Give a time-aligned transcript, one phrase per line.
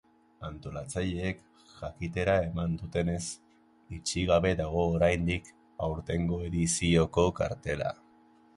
[0.47, 1.43] Antolatzaileek
[1.81, 3.21] jakitera eman dutenez,
[3.99, 5.55] itxi gabe dago oraindik
[5.91, 7.97] aurtengo edizioko kartela.